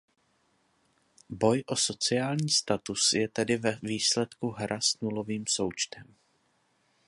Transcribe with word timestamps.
Boj 1.29 1.63
o 1.67 1.75
sociální 1.75 2.49
status 2.49 3.13
je 3.13 3.27
tedy 3.27 3.57
ve 3.57 3.79
výsledku 3.83 4.49
hra 4.49 4.81
s 4.81 4.99
nulovým 5.01 5.47
součtem. 5.47 6.15